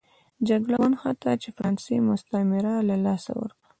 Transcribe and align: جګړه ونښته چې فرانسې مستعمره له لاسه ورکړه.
جګړه 0.49 0.75
ونښته 0.81 1.31
چې 1.41 1.49
فرانسې 1.57 1.95
مستعمره 2.09 2.73
له 2.89 2.95
لاسه 3.05 3.31
ورکړه. 3.41 3.63